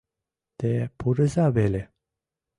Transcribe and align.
—Те 0.59 0.71
пурыза 0.97 1.45
веле. 1.57 1.81